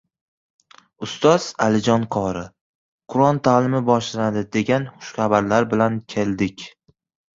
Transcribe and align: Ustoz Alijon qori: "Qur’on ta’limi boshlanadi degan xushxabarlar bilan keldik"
Ustoz 1.07 1.45
Alijon 1.65 2.07
qori: 2.15 2.41
"Qur’on 3.15 3.41
ta’limi 3.49 3.83
boshlanadi 3.93 4.43
degan 4.57 4.89
xushxabarlar 4.95 5.69
bilan 5.75 6.05
keldik" 6.15 6.67